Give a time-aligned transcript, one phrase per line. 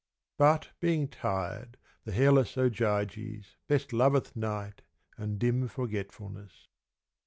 [0.39, 4.81] But, being tired, the hairless Ogyges Best loveth night
[5.15, 6.69] and dim forgetfulness!